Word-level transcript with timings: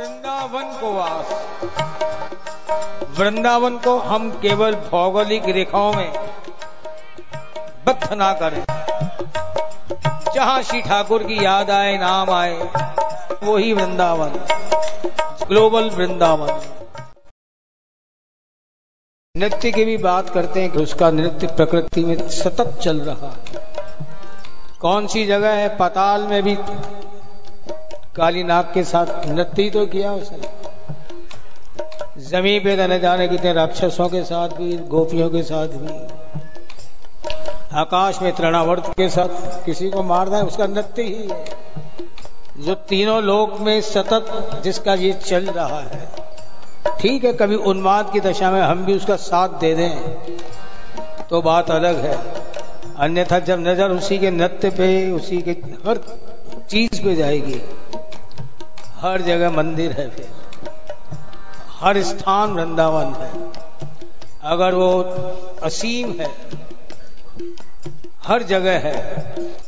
वृंदावन 0.00 0.78
को 0.80 0.92
वास। 0.92 1.32
वृंदावन 3.18 3.78
को 3.78 3.98
हम 3.98 4.30
केवल 4.30 4.74
भौगोलिक 4.74 5.44
रेखाओं 5.44 5.92
में 5.92 6.12
बद्ध 7.86 8.12
ना 8.12 8.32
करें। 8.32 8.64
जहाँ 10.34 10.62
श्री 10.62 10.82
ठाकुर 10.82 11.22
की 11.22 11.44
याद 11.44 11.70
आए, 11.70 11.98
नाम 11.98 12.30
आए 12.30 12.70
वो 13.42 13.56
ही 13.56 13.72
वृंदावन, 13.72 14.28
ग्लोबल 15.46 15.90
वृंदावन। 15.90 16.60
नृत्य 19.36 19.72
की 19.72 19.84
भी 19.84 19.96
बात 19.96 20.30
करते 20.30 20.62
हैं 20.62 20.70
कि 20.70 20.78
उसका 20.78 21.10
नृत्य 21.10 21.46
प्रकृति 21.46 22.04
में 22.04 22.28
सतत 22.28 22.80
चल 22.82 23.00
रहा 23.00 23.30
है। 23.30 23.70
कौन 24.80 25.06
सी 25.06 25.26
जगह 25.26 25.50
है? 25.50 25.76
पताल 25.76 26.22
में 26.22 26.42
भी 26.42 26.56
काली 28.20 28.42
नाग 28.44 28.64
के 28.74 28.82
साथ 28.84 29.26
नृत्य 29.28 29.68
तो 29.70 29.84
किया 29.88 30.12
उसने। 30.14 30.48
ज़मीन 32.22 32.60
पे 32.64 32.76
न 32.78 32.98
जाने 33.00 33.28
कितने 33.28 33.52
राक्षसों 33.52 34.08
के 34.08 34.22
साथ 34.24 34.48
भी, 34.50 34.76
गोपियों 34.88 35.28
के 35.30 35.42
साथ 35.42 35.68
भी, 35.76 35.94
आकाश 37.76 38.20
में 38.22 38.32
तृणावर्त 38.32 38.86
के 38.90 39.08
साथ 39.08 39.64
किसी 39.64 39.90
को 39.90 40.02
मारना 40.04 40.36
है, 40.36 40.44
उसका 40.44 40.66
नृत्य 40.68 41.02
ही 41.02 41.28
है। 41.28 41.44
जो 42.58 42.74
तीनों 42.88 43.22
लोक 43.22 43.60
में 43.60 43.80
सतत 43.82 44.60
जिसका 44.64 44.94
ये 44.96 45.12
चल 45.20 45.46
रहा 45.46 45.80
है, 45.80 46.08
ठीक 47.00 47.24
है, 47.24 47.32
कभी 47.34 47.54
उन्माद 47.66 48.12
की 48.12 48.20
दशा 48.20 48.50
में 48.50 48.60
हम 48.60 48.84
भी 48.84 48.96
उसका 48.96 49.16
साथ 49.18 49.48
दे 49.60 49.74
दें 49.74 49.92
तो 51.30 51.40
बात 51.42 51.70
अलग 51.70 51.96
है। 51.98 52.16
अन्यथा 52.98 53.38
जब 53.40 53.60
नज़र 53.60 53.90
उसी 53.90 54.18
के 54.18 54.30
नृत्य 54.30 54.70
पे, 54.70 55.10
उसी 55.12 55.40
के 55.42 55.50
हर 55.86 56.00
चीज़ 56.70 57.02
पे 57.04 57.14
जाएगी। 57.16 57.60
हर 59.00 59.22
जगह 59.22 59.50
मंदिर 59.50 59.92
है 59.92 60.08
फिर। 60.10 60.28
हर 61.80 62.02
स्थान 62.02 62.52
वृंदावन 62.52 63.14
है। 63.14 63.30
अगर 64.44 64.74
वो 64.74 64.90
असीम 65.62 66.10
है, 66.12 66.30
हर 68.26 68.42
जगह 68.42 68.78
है 68.78 68.94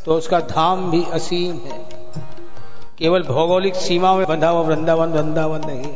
तो 0.05 0.15
उसका 0.15 0.41
धाम 0.49 0.91
भी 0.91 1.05
असीम 1.13 1.55
है। 1.65 1.79
केवल 2.99 3.23
भौगोलिक 3.23 3.75
सीमा 3.77 4.15
में 4.15 4.27
बंधा 4.27 4.49
हुआ 4.49 4.63
वृंदावन 4.63 5.13
वृंदावन 5.13 5.61
नहीं। 5.67 5.95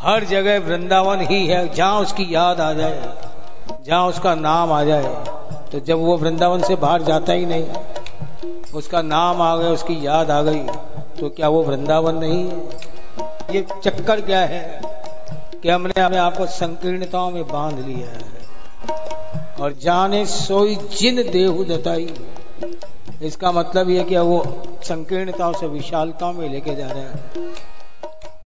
हर 0.00 0.24
जगह 0.24 0.58
वृंदावन 0.60 1.20
ही 1.22 1.46
है, 1.46 1.68
जहाँ 1.68 2.00
उसकी 2.00 2.26
याद 2.30 2.60
आ 2.60 2.72
जाए, 2.72 3.12
जहाँ 3.86 4.06
उसका 4.08 4.34
नाम 4.34 4.72
आ 4.72 4.82
जाए 4.84 5.14
तो 5.72 5.80
जब 5.80 5.98
वो 5.98 6.16
वृंदावन 6.16 6.62
से 6.62 6.76
बाहर 6.76 7.02
जाता 7.02 7.32
ही 7.32 7.46
नहीं। 7.46 7.64
उसका 8.74 9.00
नाम 9.02 9.42
आ 9.42 9.56
गया, 9.56 9.70
उसकी 9.70 9.94
याद 10.06 10.30
आ 10.30 10.42
गई 10.42 10.62
तो 11.20 11.28
क्या 11.28 11.48
वो 11.48 11.62
वृंदावन 11.62 12.16
नहीं 12.16 12.44
है? 12.44 12.58
ये 13.50 13.66
चक्कर 13.84 14.20
क्या 14.20 14.40
है 14.40 14.80
कि 15.62 15.68
हमने 15.68 16.00
हमें 16.00 16.18
आपको 16.18 16.46
संकीर्णताओं 16.46 17.30
में 17.30 17.46
बाँध 17.48 17.78
लिया 17.78 18.08
है। 18.08 18.32
और 19.60 19.72
जाने 19.72 20.24
सोई 20.26 20.74
जिन 20.92 21.22
देहु 21.22 21.64
जताई, 21.64 22.14
इसका 23.22 23.52
मतलब 23.52 23.90
यह 23.90 24.04
कि 24.04 24.16
वो 24.18 24.42
संकीर्णताओं 24.82 25.52
से 25.52 25.66
विशालताओं 25.66 26.32
में 26.32 26.48
लेके 26.48 26.74
जा 26.74 26.86
रहे 26.86 27.02
हैं। 27.02 27.52